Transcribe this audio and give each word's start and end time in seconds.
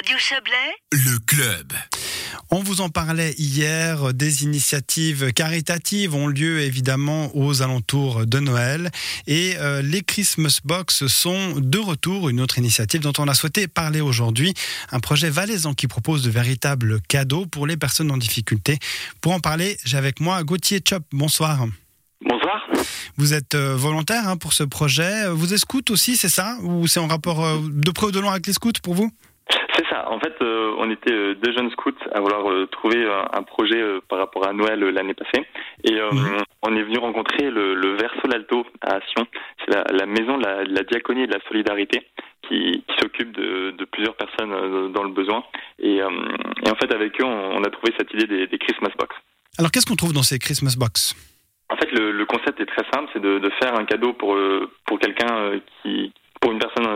Radio 0.00 0.16
Chablais, 0.16 0.54
Le 0.92 1.18
club. 1.26 1.74
On 2.50 2.62
vous 2.62 2.80
en 2.80 2.88
parlait 2.88 3.34
hier, 3.36 4.14
des 4.14 4.44
initiatives 4.44 5.30
caritatives 5.34 6.14
ont 6.14 6.26
lieu 6.26 6.60
évidemment 6.60 7.30
aux 7.36 7.60
alentours 7.60 8.24
de 8.24 8.38
Noël 8.38 8.90
et 9.26 9.56
euh, 9.58 9.82
les 9.82 10.00
Christmas 10.00 10.60
Box 10.64 11.06
sont 11.06 11.56
de 11.58 11.78
retour, 11.78 12.30
une 12.30 12.40
autre 12.40 12.56
initiative 12.56 13.02
dont 13.02 13.12
on 13.18 13.28
a 13.28 13.34
souhaité 13.34 13.68
parler 13.68 14.00
aujourd'hui, 14.00 14.54
un 14.90 15.00
projet 15.00 15.28
valaisan 15.28 15.74
qui 15.74 15.86
propose 15.86 16.22
de 16.22 16.30
véritables 16.30 17.02
cadeaux 17.02 17.44
pour 17.44 17.66
les 17.66 17.76
personnes 17.76 18.10
en 18.10 18.16
difficulté. 18.16 18.78
Pour 19.20 19.32
en 19.32 19.40
parler, 19.40 19.76
j'ai 19.84 19.98
avec 19.98 20.18
moi 20.18 20.42
Gauthier 20.44 20.80
Chop, 20.82 21.02
bonsoir. 21.12 21.66
Bonsoir. 22.24 22.70
Vous 23.18 23.34
êtes 23.34 23.54
euh, 23.54 23.76
volontaire 23.76 24.26
hein, 24.26 24.38
pour 24.38 24.54
ce 24.54 24.62
projet, 24.62 25.28
vous 25.28 25.52
êtes 25.52 25.60
scout 25.60 25.90
aussi, 25.90 26.16
c'est 26.16 26.30
ça? 26.30 26.56
Ou 26.62 26.86
c'est 26.86 27.00
en 27.00 27.06
rapport 27.06 27.44
euh, 27.44 27.58
de 27.68 27.90
près 27.90 28.06
ou 28.06 28.12
de 28.12 28.20
loin 28.20 28.32
avec 28.32 28.46
les 28.46 28.54
scouts 28.54 28.72
pour 28.82 28.94
vous? 28.94 29.12
C'est 29.76 29.86
ça. 29.88 30.10
En 30.10 30.18
fait, 30.18 30.34
euh, 30.42 30.74
on 30.78 30.90
était 30.90 31.12
euh, 31.12 31.34
deux 31.34 31.52
jeunes 31.52 31.70
scouts 31.70 31.92
à 32.12 32.20
vouloir 32.20 32.50
euh, 32.50 32.66
trouver 32.66 33.06
un, 33.32 33.42
projet 33.42 33.80
euh, 33.80 34.00
par 34.08 34.18
rapport 34.18 34.46
à 34.46 34.52
Noël 34.52 34.80
l'année 34.80 35.14
passée. 35.14 35.46
Et 35.84 35.94
Mhm. 35.94 36.38
on 36.62 36.76
est 36.76 36.82
venu 36.82 36.98
rencontrer 36.98 37.50
le, 37.50 37.74
le 37.74 37.96
Verso 37.96 38.20
l'Alto 38.28 38.66
à 38.82 39.00
Sion. 39.08 39.26
C'est 39.64 39.74
la, 39.74 39.84
la 39.92 40.06
maison 40.06 40.38
de 40.38 40.44
la, 40.44 40.64
de 40.64 40.74
la 40.74 40.82
diaconie 40.82 41.22
et 41.22 41.26
de 41.26 41.34
la 41.34 41.40
solidarité 41.48 42.02
qui, 42.48 42.82
qui 42.86 42.94
s'occupe 43.00 43.32
de, 43.32 43.70
de 43.72 43.84
plusieurs 43.84 44.16
personnes 44.16 44.92
dans 44.92 45.02
le 45.04 45.10
besoin. 45.10 45.44
Et, 45.78 45.96
et 45.96 46.02
en 46.02 46.74
fait, 46.80 46.92
avec 46.92 47.20
eux, 47.20 47.24
on, 47.24 47.58
on 47.58 47.62
a 47.64 47.70
trouvé 47.70 47.92
cette 47.98 48.12
idée 48.14 48.26
des, 48.26 48.46
des 48.46 48.58
Christmas 48.58 48.90
Box. 48.98 49.14
Alors 49.58 49.70
qu'est-ce 49.70 49.86
qu'on 49.86 49.96
trouve 49.96 50.12
dans 50.12 50.22
ces 50.22 50.38
Christmas 50.38 50.74
Box? 50.78 51.14
En 51.68 51.76
fait, 51.76 51.90
le, 51.92 52.10
le 52.12 52.24
concept 52.26 52.60
est 52.60 52.66
très 52.66 52.84
simple, 52.92 53.08
c'est 53.12 53.22
de, 53.22 53.38
de 53.38 53.50
faire 53.62 53.78
un 53.78 53.84
cadeau 53.84 54.12
pour 54.14 54.36
pour 54.86 54.98
quelqu'un 54.98 55.60
qui 55.82 56.12
pour 56.40 56.52
une 56.52 56.58
personne 56.58 56.86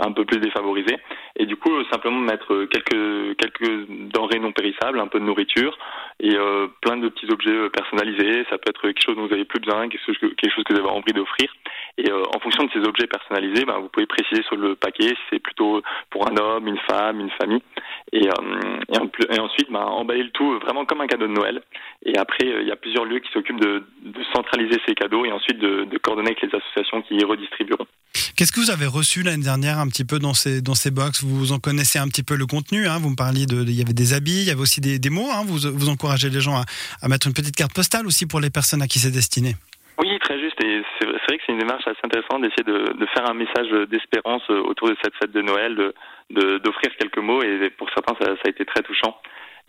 un 0.00 0.12
peu 0.12 0.24
plus 0.24 0.38
défavorisée 0.40 0.98
et 1.42 1.46
du 1.46 1.56
coup 1.56 1.72
simplement 1.90 2.20
mettre 2.20 2.66
quelques 2.66 3.36
quelques 3.36 3.86
denrées 4.14 4.38
non 4.38 4.52
périssables, 4.52 5.00
un 5.00 5.08
peu 5.08 5.18
de 5.18 5.24
nourriture 5.24 5.76
et 6.20 6.36
euh, 6.36 6.68
plein 6.80 6.96
de 6.96 7.08
petits 7.08 7.30
objets 7.32 7.50
euh, 7.50 7.68
personnalisés. 7.68 8.44
Ça 8.48 8.56
peut 8.56 8.70
être 8.70 8.82
quelque 8.82 9.02
chose 9.04 9.16
dont 9.16 9.26
vous 9.26 9.34
avez 9.34 9.44
plus 9.44 9.60
besoin, 9.60 9.88
quelque 9.88 10.04
chose 10.06 10.18
que, 10.18 10.72
vous 10.72 10.78
avez 10.78 10.88
envie 10.88 11.12
d'offrir. 11.12 11.52
Et 11.98 12.08
euh, 12.10 12.22
en 12.34 12.38
fonction 12.38 12.64
de 12.64 12.70
ces 12.72 12.88
objets 12.88 13.08
personnalisés, 13.08 13.64
ben, 13.64 13.78
vous 13.80 13.88
pouvez 13.88 14.06
préciser 14.06 14.42
sur 14.44 14.56
le 14.56 14.76
paquet 14.76 15.08
si 15.08 15.22
c'est 15.30 15.38
plutôt 15.40 15.82
pour 16.10 16.30
un 16.30 16.36
homme, 16.36 16.68
une 16.68 16.78
femme, 16.88 17.20
une 17.20 17.30
famille. 17.30 17.62
Et, 18.12 18.28
ensuite, 19.40 19.70
ben, 19.70 19.80
emballer 19.80 20.22
le 20.22 20.30
tout 20.30 20.58
vraiment 20.60 20.84
comme 20.84 21.00
un 21.00 21.06
cadeau 21.06 21.26
de 21.26 21.32
Noël. 21.32 21.62
Et 22.04 22.16
après, 22.16 22.46
il 22.46 22.68
y 22.68 22.72
a 22.72 22.76
plusieurs 22.76 23.04
lieux 23.04 23.18
qui 23.18 23.30
s'occupent 23.32 23.60
de, 23.60 23.82
centraliser 24.32 24.80
ces 24.86 24.94
cadeaux 24.94 25.24
et 25.24 25.32
ensuite 25.32 25.58
de, 25.58 25.98
coordonner 25.98 26.30
avec 26.30 26.42
les 26.42 26.58
associations 26.58 27.02
qui 27.02 27.16
y 27.16 27.24
redistribueront. 27.24 27.86
Qu'est-ce 28.36 28.52
que 28.52 28.60
vous 28.60 28.70
avez 28.70 28.86
reçu 28.86 29.22
l'année 29.22 29.42
dernière 29.42 29.78
un 29.78 29.88
petit 29.88 30.04
peu 30.04 30.18
dans 30.18 30.34
ces, 30.34 30.62
dans 30.62 30.74
ces 30.74 30.90
box? 30.90 31.24
En 31.52 31.58
connaissez 31.58 31.98
un 31.98 32.08
petit 32.08 32.22
peu 32.22 32.36
le 32.36 32.46
contenu. 32.46 32.86
Hein 32.86 32.98
vous 33.00 33.10
me 33.10 33.16
parliez 33.16 33.46
de, 33.46 33.62
il 33.62 33.72
y 33.78 33.82
avait 33.82 33.92
des 33.92 34.12
habits, 34.14 34.42
il 34.42 34.48
y 34.48 34.50
avait 34.50 34.60
aussi 34.60 34.80
des, 34.80 34.98
des 34.98 35.10
mots. 35.10 35.28
Hein 35.32 35.42
vous, 35.46 35.58
vous 35.72 35.88
encouragez 35.88 36.30
les 36.30 36.40
gens 36.40 36.56
à, 36.56 36.64
à 37.00 37.08
mettre 37.08 37.26
une 37.26 37.32
petite 37.34 37.56
carte 37.56 37.74
postale 37.74 38.06
aussi 38.06 38.26
pour 38.26 38.40
les 38.40 38.50
personnes 38.50 38.82
à 38.82 38.86
qui 38.86 38.98
c'est 38.98 39.10
destiné. 39.10 39.56
Oui, 39.98 40.18
très 40.20 40.38
juste. 40.40 40.58
Et 40.64 40.82
c'est 40.98 41.06
vrai 41.06 41.36
que 41.38 41.42
c'est 41.46 41.52
une 41.52 41.58
démarche 41.58 41.86
assez 41.86 42.00
intéressante 42.04 42.42
d'essayer 42.42 42.64
de, 42.64 42.92
de 42.98 43.06
faire 43.14 43.28
un 43.28 43.34
message 43.34 43.68
d'espérance 43.90 44.42
euh, 44.50 44.60
autour 44.62 44.88
de 44.88 44.96
cette 45.02 45.14
fête 45.16 45.32
de 45.32 45.42
Noël, 45.42 45.76
de- 45.76 45.94
de- 46.30 46.58
d'offrir 46.58 46.90
quelques 46.98 47.18
mots. 47.18 47.42
Et 47.42 47.70
pour 47.78 47.88
certains, 47.94 48.14
ça, 48.20 48.26
ça 48.36 48.42
a 48.46 48.48
été 48.50 48.64
très 48.64 48.82
touchant. 48.82 49.16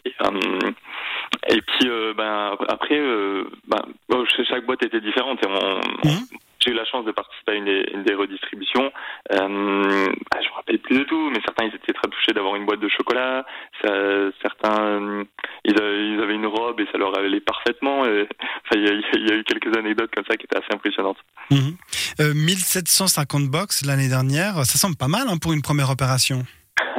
Et, 0.05 0.13
euh, 0.25 0.71
et 1.49 1.61
puis, 1.61 1.87
euh, 1.89 2.13
ben, 2.15 2.55
après, 2.69 2.97
euh, 2.99 3.43
ben, 3.67 3.81
bon, 4.09 4.25
ch- 4.25 4.47
chaque 4.49 4.65
boîte 4.65 4.83
était 4.83 5.01
différente. 5.01 5.39
Et 5.43 5.47
on- 5.47 6.07
Mhm. 6.09 6.25
J'ai 6.65 6.71
eu 6.71 6.75
la 6.75 6.85
chance 6.85 7.03
de 7.03 7.11
participer 7.11 7.51
à 7.51 7.55
une 7.55 7.65
des, 7.65 7.85
une 7.93 8.03
des 8.03 8.13
redistributions. 8.13 8.89
Euh, 9.33 10.05
plus 10.83 10.99
de 10.99 11.03
tout, 11.03 11.29
mais 11.31 11.39
certains 11.45 11.65
ils 11.65 11.75
étaient 11.75 11.93
très 11.93 12.09
touchés 12.09 12.33
d'avoir 12.33 12.55
une 12.55 12.65
boîte 12.65 12.79
de 12.79 12.89
chocolat. 12.89 13.45
Ça- 13.81 14.29
certains 14.41 14.79
euh, 14.81 15.23
ils 15.65 15.75
avaient, 15.81 16.07
ils 16.09 16.19
avaient 16.21 16.35
une 16.35 16.45
robe 16.45 16.79
et 16.79 16.87
ça 16.91 16.97
leur 16.97 17.17
allait 17.17 17.39
parfaitement. 17.41 18.05
Et, 18.05 18.27
enfin, 18.29 18.75
il 18.75 18.83
y, 18.83 18.87
a- 18.89 19.17
il 19.17 19.29
y 19.29 19.31
a 19.31 19.35
eu 19.35 19.43
quelques 19.43 19.75
anecdotes 19.77 20.11
comme 20.15 20.25
ça 20.29 20.35
qui 20.37 20.45
étaient 20.45 20.57
assez 20.57 20.73
impressionnantes. 20.73 21.17
Mhm. 21.51 21.75
Euh, 22.21 22.33
1750 22.33 23.47
box 23.49 23.85
l'année 23.85 24.09
dernière, 24.09 24.55
ça 24.65 24.77
semble 24.77 24.95
pas 24.95 25.07
mal 25.07 25.23
hein, 25.27 25.37
pour 25.41 25.53
une 25.53 25.61
première 25.61 25.89
opération. 25.89 26.43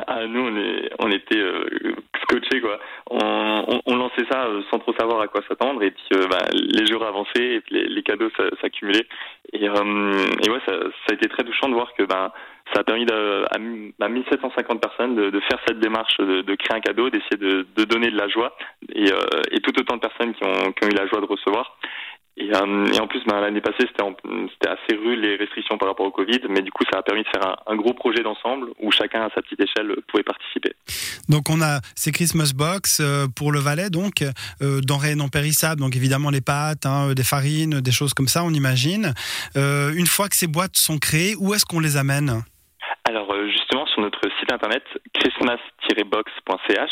Ah, 0.06 0.26
nous, 0.26 0.40
on, 0.40 0.56
est, 0.56 0.90
on 0.98 1.10
était 1.10 1.38
euh, 1.38 1.93
On, 3.10 3.96
lançait 3.96 4.26
ça 4.30 4.46
euh, 4.46 4.62
sans 4.70 4.78
trop 4.78 4.92
savoir 4.94 5.20
à 5.20 5.28
quoi 5.28 5.40
s'attendre, 5.48 5.82
et 5.82 5.90
puis 5.90 6.04
euh, 6.14 6.26
bah, 6.28 6.38
les 6.52 6.86
jours 6.86 7.04
avançaient, 7.04 7.54
et 7.56 7.60
puis 7.60 7.86
les, 7.88 8.02
cadeaux 8.02 8.30
s'a- 8.36 8.56
s'accumulaient. 8.60 9.06
Et, 9.52 9.68
euh, 9.68 9.74
ouais, 9.74 10.60
ça, 10.66 10.72
a 11.10 11.12
été 11.12 11.28
très 11.28 11.44
touchant 11.44 11.68
de 11.68 11.74
voir 11.74 11.92
que 11.94 12.04
ben, 12.04 12.32
ça 12.72 12.80
a 12.80 12.84
permis 12.84 13.06
à, 13.50 13.58
mi- 13.58 13.94
à 14.00 14.08
1750 14.08 14.80
personnes 14.80 15.14
de, 15.14 15.40
faire 15.40 15.60
cette 15.66 15.78
démarche, 15.78 16.16
de, 16.18 16.54
créer 16.54 16.76
un 16.76 16.80
cadeau, 16.80 17.10
d'essayer 17.10 17.36
de, 17.36 17.84
donner 17.84 18.10
de 18.10 18.16
la 18.16 18.28
joie, 18.28 18.56
et, 18.94 19.10
euh, 19.12 19.18
et 19.50 19.60
tout 19.60 19.78
autant 19.78 19.96
de 19.96 20.00
personnes 20.00 20.34
qui 20.34 20.44
ont, 20.44 20.72
qui 20.72 20.84
ont 20.84 20.88
eu 20.90 20.94
la 20.94 21.06
joie 21.06 21.20
de 21.20 21.26
recevoir. 21.26 21.76
Et, 22.36 22.50
euh, 22.54 22.86
et 22.92 23.00
en 23.00 23.06
plus, 23.06 23.22
ben, 23.26 23.40
l'année 23.40 23.60
passée, 23.60 23.86
c'était 23.88 24.68
assez 24.68 24.96
rude 24.96 25.20
les 25.20 25.36
restrictions 25.36 25.78
par 25.78 25.88
rapport 25.88 26.06
au 26.06 26.10
Covid, 26.10 26.40
mais 26.48 26.62
du 26.62 26.72
coup, 26.72 26.84
ça 26.90 26.98
a 26.98 27.02
permis 27.02 27.22
de 27.22 27.28
faire 27.28 27.46
un, 27.46 27.72
un 27.72 27.76
gros 27.76 27.94
projet 27.94 28.22
d'ensemble 28.22 28.70
où 28.80 28.90
chacun 28.90 29.22
à 29.22 29.30
sa 29.34 29.40
petite 29.42 29.60
échelle 29.60 29.94
pouvait 30.08 30.24
participer. 30.24 30.72
Donc 31.28 31.48
on 31.48 31.62
a 31.62 31.80
ces 31.94 32.12
Christmas 32.12 32.52
box 32.54 32.98
euh, 33.00 33.26
pour 33.34 33.52
le 33.52 33.60
Valais, 33.60 33.90
donc 33.90 34.22
euh, 34.22 34.80
denrées 34.82 35.14
non 35.14 35.28
périssables, 35.28 35.80
donc 35.80 35.96
évidemment 35.96 36.30
les 36.30 36.40
pâtes, 36.40 36.86
hein, 36.86 37.14
des 37.14 37.24
farines, 37.24 37.80
des 37.80 37.92
choses 37.92 38.14
comme 38.14 38.28
ça, 38.28 38.44
on 38.44 38.52
imagine. 38.52 39.14
Euh, 39.56 39.92
une 39.94 40.06
fois 40.06 40.28
que 40.28 40.36
ces 40.36 40.46
boîtes 40.46 40.76
sont 40.76 40.98
créées, 40.98 41.34
où 41.38 41.54
est-ce 41.54 41.64
qu'on 41.64 41.80
les 41.80 41.96
amène? 41.96 42.42
Alors 43.14 43.32
euh, 43.32 43.46
justement, 43.46 43.86
sur 43.86 44.00
notre 44.02 44.22
site 44.40 44.52
internet 44.52 44.82
christmas-box.ch, 45.12 46.90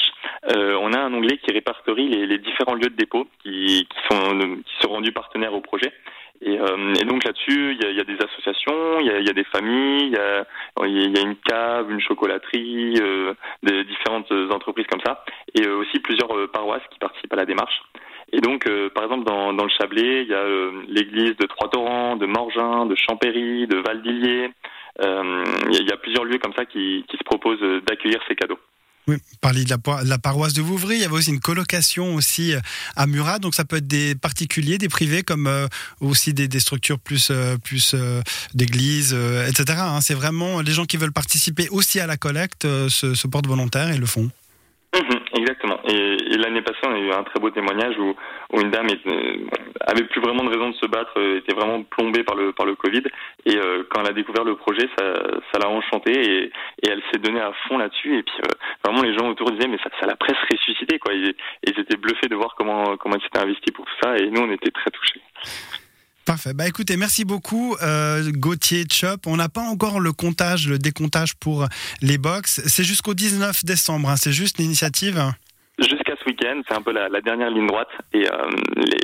euh, 0.55 0.79
on 0.81 0.93
a 0.93 1.01
un 1.01 1.13
onglet 1.13 1.39
qui 1.39 1.53
répertorie 1.53 2.09
les, 2.09 2.27
les 2.27 2.39
différents 2.39 2.75
lieux 2.75 2.91
de 2.91 2.95
dépôt 2.95 3.27
qui, 3.43 3.89
qui 3.91 3.99
sont, 4.09 4.39
qui 4.39 4.73
sont 4.81 4.91
rendus 4.91 5.11
partenaires 5.11 5.53
au 5.53 5.61
projet. 5.61 5.93
Et, 6.41 6.61
euh, 6.61 6.95
et 6.95 7.05
donc 7.05 7.25
là-dessus, 7.25 7.77
il 7.77 7.85
y 7.85 7.95
y 7.97 8.01
a 8.01 8.05
des 8.05 8.19
associations, 8.23 9.01
il 9.01 9.07
y 9.07 9.27
y 9.27 9.31
a 9.31 9.33
des 9.33 9.45
familles, 9.45 10.07
il 10.07 10.13
y 10.13 10.17
a, 10.17 10.47
y 10.87 11.19
a 11.19 11.23
une 11.23 11.37
cave, 11.37 11.91
une 11.91 12.01
chocolaterie, 12.01 13.01
euh, 13.01 13.35
des 13.65 13.83
différentes 13.83 14.31
entreprises 14.53 14.87
comme 14.89 15.01
ça, 15.05 15.25
et 15.55 15.67
euh, 15.67 15.79
aussi 15.79 15.99
plusieurs 15.99 16.37
euh, 16.37 16.47
paroisses 16.47 16.87
qui 16.93 17.01
participent 17.01 17.33
à 17.33 17.37
la 17.37 17.47
démarche. 17.47 17.83
Et 18.33 18.41
donc, 18.41 18.67
euh, 18.67 18.89
par 18.89 19.05
exemple, 19.05 19.25
dans, 19.25 19.53
dans 19.53 19.65
le 19.65 19.71
Chablais, 19.71 20.23
il 20.23 20.29
y 20.29 20.35
a 20.35 20.39
euh, 20.39 20.73
l'église 20.89 21.37
de 21.37 21.47
Trois-Torrents, 21.47 22.17
de 22.17 22.27
Morgin, 22.27 22.87
de 22.87 22.95
Champéry, 22.95 23.67
de 23.67 23.77
Valdillier. 23.77 24.51
Euh, 25.03 25.45
Il 25.71 25.81
il 25.81 25.89
y 25.89 25.93
a 25.93 25.97
plusieurs 25.97 26.25
lieux 26.25 26.39
comme 26.39 26.55
ça 26.55 26.65
qui, 26.65 27.05
se 27.11 27.25
proposent 27.25 27.63
euh, 27.63 27.81
d'accueillir 27.87 28.21
ces 28.29 28.35
cadeaux. 28.35 28.59
Oui, 29.09 29.17
parler 29.41 29.65
de 29.65 29.71
la, 30.09 30.19
paroisse 30.19 30.53
de 30.53 30.63
Vouvry, 30.63 30.97
il 30.97 31.01
y 31.01 31.05
avait 31.05 31.15
aussi 31.15 31.31
une 31.31 31.41
colocation 31.41 32.15
aussi 32.15 32.55
euh, 32.55 32.61
à 32.95 33.09
Murat, 33.09 33.41
donc 33.41 33.53
ça 33.57 33.65
peut 33.65 33.77
être 33.79 33.89
des 33.89 34.15
particuliers, 34.15 34.79
des 34.79 34.89
privés, 34.89 35.25
comme 35.25 35.49
euh, 35.49 35.67
aussi 36.01 36.33
des, 36.33 36.61
structures 36.61 37.01
plus, 37.01 37.33
euh, 37.33 37.57
euh, 37.95 38.23
d'églises, 38.55 39.13
euh, 39.13 39.49
etc. 39.49 39.81
hein. 39.81 40.01
C'est 40.01 40.15
vraiment 40.15 40.61
les 40.61 40.71
gens 40.71 40.85
qui 40.85 40.99
veulent 40.99 41.13
participer 41.13 41.69
aussi 41.71 41.99
à 41.99 42.07
la 42.07 42.17
collecte 42.17 42.65
euh, 42.65 42.89
se, 42.89 43.15
se 43.15 43.27
portent 43.27 43.49
volontaires 43.49 43.91
et 43.91 43.99
le 43.99 44.07
font. 44.07 44.31
Exactement. 45.35 45.81
Et, 45.89 46.17
et 46.33 46.37
l'année 46.37 46.61
passée, 46.61 46.81
on 46.85 46.95
a 46.95 46.99
eu 46.99 47.11
un 47.11 47.23
très 47.23 47.41
beau 47.41 47.49
témoignage 47.51 47.97
où, 47.99 48.15
où 48.53 48.61
une 48.61 48.71
dame 48.71 48.89
était, 48.91 49.09
euh, 49.09 49.47
avait 49.81 50.05
plus 50.05 50.21
vraiment 50.21 50.45
de 50.45 50.51
raison 50.51 50.69
de 50.71 50.75
se 50.75 50.87
battre, 50.87 51.13
euh, 51.17 51.39
était 51.39 51.55
vraiment 51.55 51.83
plombée 51.85 52.23
par 52.23 52.37
le 52.37 52.53
par 52.53 52.67
le 52.67 52.75
Covid. 52.75 53.03
Et 53.47 53.57
euh, 53.57 53.85
quand 53.89 54.03
elle 54.03 54.11
a 54.11 54.13
découvert 54.13 54.45
le 54.45 54.57
projet, 54.57 54.89
ça 54.99 55.15
ça 55.51 55.59
l'a 55.59 55.71
enchantée 55.71 56.13
et, 56.13 56.45
et 56.83 56.89
elle 56.91 57.03
s'est 57.11 57.19
donnée 57.19 57.41
à 57.41 57.53
fond 57.67 57.79
là-dessus. 57.79 58.19
Et 58.19 58.23
puis 58.23 58.35
euh, 58.45 58.53
vraiment, 58.85 59.03
les 59.03 59.17
gens 59.17 59.29
autour 59.29 59.51
disaient 59.53 59.69
mais 59.69 59.79
ça 59.79 59.91
ça 59.99 60.07
l'a 60.07 60.17
presque 60.17 60.47
ressuscité 60.53 60.99
quoi. 60.99 61.15
Et, 61.15 61.29
et 61.29 61.35
ils 61.67 61.81
étaient 61.81 61.97
bluffés 61.97 62.29
de 62.29 62.37
voir 62.37 62.55
comment 62.57 62.99
comment 62.99 63.15
elle 63.15 63.23
s'était 63.23 63.41
investie 63.41 63.73
pour 63.73 63.87
ça. 64.03 64.17
Et 64.19 64.29
nous, 64.29 64.43
on 64.43 64.51
était 64.53 64.71
très 64.71 64.91
touchés. 64.91 65.21
Parfait. 66.25 66.53
Bah 66.55 66.69
écoutez, 66.69 66.97
merci 66.97 67.25
beaucoup 67.25 67.77
euh, 67.83 68.31
Gauthier 68.31 68.85
Chop. 68.91 69.27
On 69.27 69.37
n'a 69.37 69.49
pas 69.49 69.63
encore 69.63 69.99
le 69.99 70.13
comptage, 70.13 70.69
le 70.69 70.79
décomptage 70.79 71.35
pour 71.35 71.67
les 72.01 72.17
box. 72.17 72.63
C'est 72.67 72.85
jusqu'au 72.85 73.15
19 73.15 73.65
décembre. 73.65 74.09
hein. 74.11 74.17
C'est 74.17 74.33
juste 74.33 74.59
l'initiative. 74.59 75.21
Jusqu'à 75.79 76.15
ce 76.21 76.25
week-end, 76.27 76.61
c'est 76.69 76.75
un 76.75 76.83
peu 76.83 76.93
la, 76.93 77.09
dernière 77.23 77.51
ligne 77.51 77.67
droite. 77.67 77.89
Et 78.13 78.29
euh, 78.29 78.51
les, 78.77 78.99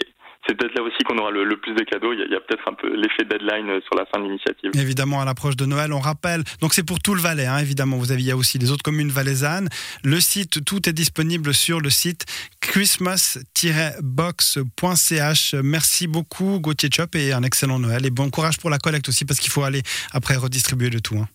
c'est 0.48 0.56
peut-être 0.56 0.74
là 0.74 0.82
aussi 0.82 0.96
qu'on 1.04 1.18
aura 1.18 1.30
le, 1.30 1.44
le 1.44 1.58
plus 1.58 1.74
de 1.74 1.84
cadeaux. 1.84 2.12
Il 2.14 2.20
y 2.20 2.22
a, 2.22 2.26
il 2.26 2.32
y 2.32 2.36
a 2.36 2.40
peut-être 2.40 2.66
un 2.66 2.72
peu 2.72 2.88
l'effet 2.96 3.24
deadline 3.24 3.68
euh, 3.68 3.80
sur 3.82 3.94
la 3.96 4.06
fin 4.06 4.18
de 4.18 4.24
l'initiative. 4.24 4.70
Évidemment, 4.74 5.20
à 5.20 5.26
l'approche 5.26 5.56
de 5.56 5.66
Noël, 5.66 5.92
on 5.92 5.98
rappelle. 6.00 6.42
Donc, 6.62 6.72
c'est 6.72 6.86
pour 6.86 7.00
tout 7.00 7.14
le 7.14 7.20
Valais, 7.20 7.44
hein, 7.46 7.58
évidemment. 7.58 7.98
Vous 7.98 8.12
avez, 8.12 8.22
il 8.22 8.28
y 8.28 8.30
a 8.30 8.36
aussi 8.36 8.58
les 8.58 8.70
autres 8.72 8.82
communes 8.82 9.10
valaisannes. 9.10 9.68
Le 10.02 10.18
site, 10.20 10.64
tout 10.64 10.88
est 10.88 10.92
disponible 10.94 11.52
sur 11.52 11.80
le 11.80 11.90
site 11.90 12.24
christmas-box.ch. 12.60 15.54
Merci 15.62 16.06
beaucoup, 16.06 16.60
Gauthier 16.60 16.88
Chop, 16.92 17.14
et 17.14 17.32
un 17.32 17.42
excellent 17.42 17.78
Noël. 17.78 18.04
Et 18.06 18.10
bon 18.10 18.30
courage 18.30 18.58
pour 18.58 18.70
la 18.70 18.78
collecte 18.78 19.08
aussi, 19.08 19.24
parce 19.26 19.40
qu'il 19.40 19.50
faut 19.50 19.62
aller 19.64 19.82
après 20.12 20.36
redistribuer 20.36 20.88
le 20.90 21.00
tout. 21.00 21.16
hein. 21.18 21.28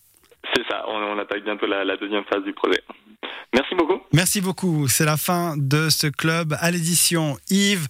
C'est 0.55 0.63
ça, 0.69 0.83
on, 0.87 0.95
on 0.95 1.19
attaque 1.19 1.43
bientôt 1.43 1.65
la, 1.67 1.83
la 1.85 1.97
deuxième 1.97 2.23
phase 2.25 2.43
du 2.43 2.53
projet. 2.53 2.81
Merci 3.53 3.75
beaucoup. 3.75 3.99
Merci 4.13 4.41
beaucoup. 4.41 4.87
C'est 4.87 5.05
la 5.05 5.17
fin 5.17 5.55
de 5.57 5.89
ce 5.89 6.07
club 6.07 6.57
à 6.59 6.71
l'édition. 6.71 7.37
Yves, 7.49 7.87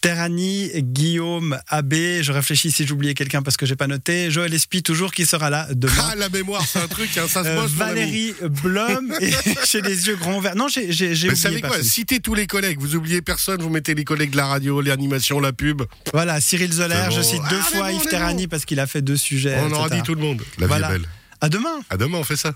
Terrani, 0.00 0.70
Guillaume, 0.76 1.58
Abbé. 1.68 2.22
Je 2.22 2.32
réfléchis 2.32 2.70
si 2.72 2.86
j'oubliais 2.86 3.14
quelqu'un 3.14 3.42
parce 3.42 3.56
que 3.56 3.64
j'ai 3.66 3.76
pas 3.76 3.86
noté. 3.86 4.30
Joël 4.30 4.52
Espy, 4.52 4.82
toujours 4.82 5.12
qui 5.12 5.24
sera 5.24 5.50
là 5.50 5.68
demain. 5.72 5.92
Ah, 6.10 6.14
la 6.16 6.28
mémoire, 6.28 6.64
c'est 6.66 6.80
un 6.80 6.88
truc, 6.88 7.16
hein, 7.16 7.26
ça 7.28 7.44
se 7.44 7.48
Euh, 7.48 7.54
bosse. 7.54 7.70
ami. 7.72 7.78
Valérie 7.78 8.34
Blum, 8.62 9.14
et 9.20 9.30
j'ai 9.70 9.80
les 9.82 10.06
yeux 10.08 10.16
grands 10.16 10.36
ouverts. 10.38 10.56
Non, 10.56 10.68
j'ai 10.68 10.90
j'ai- 10.92 11.14
j'ai 11.14 11.28
Mais 11.28 11.34
oublié 11.34 11.42
savez 11.42 11.60
quoi. 11.60 11.82
Citez 11.82 12.20
tous 12.20 12.34
les 12.34 12.46
collègues. 12.46 12.78
Vous 12.80 12.96
oubliez 12.96 13.22
personne, 13.22 13.62
vous 13.62 13.70
mettez 13.70 13.94
les 13.94 14.04
collègues 14.04 14.30
de 14.30 14.36
la 14.36 14.46
radio, 14.46 14.80
l'animation, 14.80 15.38
la 15.40 15.52
pub. 15.52 15.82
Voilà, 16.12 16.40
Cyril 16.40 16.72
Zoller, 16.72 16.94
C'est 17.06 17.10
je 17.12 17.16
bon. 17.16 17.22
cite 17.22 17.42
Ah, 17.44 17.50
deux 17.50 17.58
est 17.58 17.60
fois 17.76 17.90
bon, 17.92 17.98
Yves 18.00 18.08
Terrani 18.08 18.42
bon. 18.44 18.48
parce 18.50 18.64
qu'il 18.64 18.80
a 18.80 18.86
fait 18.86 19.02
deux 19.02 19.16
sujets. 19.16 19.56
On 19.60 19.70
aura 19.72 19.88
dit 19.90 20.02
tout 20.02 20.14
le 20.14 20.20
monde. 20.20 20.42
La 20.58 20.66
Voilà. 20.66 20.88
vie 20.88 20.94
est 20.94 20.98
belle. 20.98 21.08
À 21.40 21.48
demain. 21.48 21.80
À 21.90 21.96
demain, 21.96 22.18
on 22.18 22.24
fait 22.24 22.36
ça. 22.36 22.54